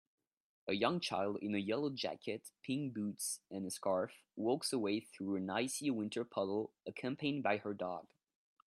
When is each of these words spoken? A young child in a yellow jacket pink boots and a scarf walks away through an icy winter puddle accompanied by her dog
A 0.67 0.73
young 0.73 0.99
child 0.99 1.37
in 1.43 1.53
a 1.53 1.59
yellow 1.59 1.91
jacket 1.91 2.49
pink 2.63 2.95
boots 2.95 3.39
and 3.51 3.67
a 3.67 3.69
scarf 3.69 4.23
walks 4.35 4.73
away 4.73 4.99
through 4.99 5.35
an 5.35 5.47
icy 5.51 5.91
winter 5.91 6.25
puddle 6.25 6.71
accompanied 6.87 7.43
by 7.43 7.57
her 7.57 7.75
dog 7.75 8.07